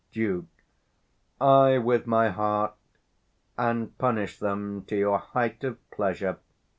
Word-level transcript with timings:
Duke. 0.11 0.47
Ay, 1.39 1.77
with 1.77 2.07
my 2.07 2.29
heart; 2.31 2.73
And 3.55 3.95
punish 3.99 4.39
them 4.39 4.83
to 4.85 4.95
your 4.97 5.19
height 5.19 5.63
of 5.63 5.77
pleasure. 5.91 6.39